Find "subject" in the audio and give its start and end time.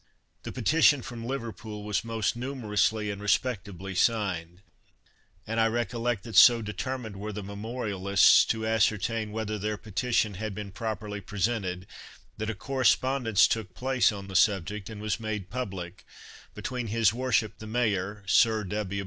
14.35-14.89